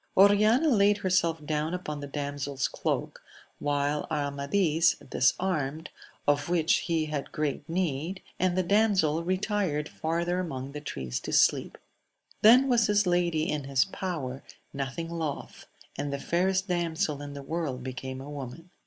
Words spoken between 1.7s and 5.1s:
upon the damsePs cloak, while Amadis